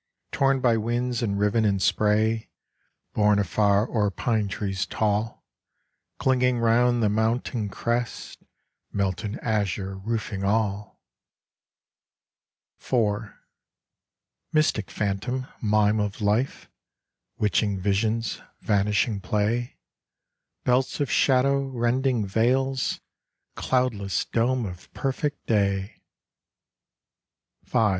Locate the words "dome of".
24.25-24.91